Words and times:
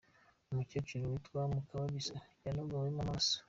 Umukecuru 0.51 1.11
witwa 1.11 1.41
Mukakarisa 1.51 2.15
yanogowemo 2.45 3.01
amaso 3.05 3.35